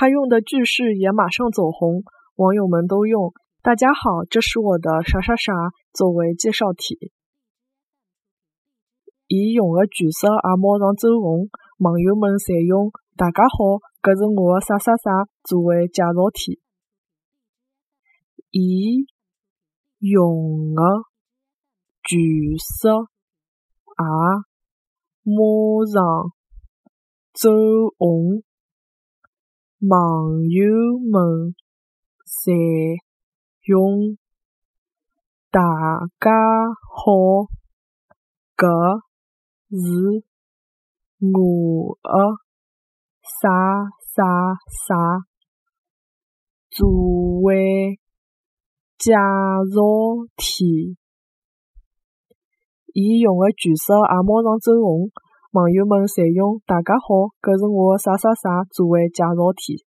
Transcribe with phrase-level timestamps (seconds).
[0.00, 2.04] 他用的句式也马上走红，
[2.36, 5.52] 网友们都用“大家好，这是我的啥啥啥”
[5.92, 7.10] 作为介绍体。
[9.26, 16.62] 伊用的句式也马上走红，网友们侪用“大家好，搿是我的啥啥啥”作为介绍体。
[18.52, 19.04] 伊
[19.98, 20.80] 用的
[22.04, 24.04] 句式也
[25.26, 25.42] 马
[25.90, 26.30] 上
[27.34, 27.50] 走
[27.98, 28.44] 红，
[29.80, 31.54] 网友们
[32.26, 32.98] 侪
[33.62, 34.18] 用
[35.54, 35.60] “大
[36.18, 36.30] 家
[36.82, 37.46] 好，
[38.56, 38.66] 搿
[39.70, 40.24] 是
[41.20, 42.10] 我的
[43.22, 45.22] 啥啥啥”
[46.74, 46.90] 作
[47.42, 48.00] 为
[48.98, 49.16] 介绍
[50.34, 50.96] 体。
[52.94, 55.12] 伊用的句式也马上走红，
[55.52, 59.87] 网友们侪用“大家好，搿是我的啥啥啥”作为介绍体。